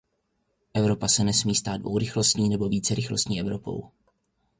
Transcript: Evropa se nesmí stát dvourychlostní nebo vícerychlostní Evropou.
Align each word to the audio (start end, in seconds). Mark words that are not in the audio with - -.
Evropa 0.73 1.07
se 1.07 1.23
nesmí 1.23 1.55
stát 1.55 1.77
dvourychlostní 1.77 2.49
nebo 2.49 2.69
vícerychlostní 2.69 3.39
Evropou. 3.39 3.89